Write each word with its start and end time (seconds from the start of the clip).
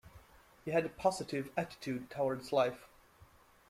He 0.65 0.71
had 0.71 0.83
a 0.83 0.89
positive 0.89 1.51
attitude 1.55 2.09
towards 2.09 2.51
life. 2.51 2.87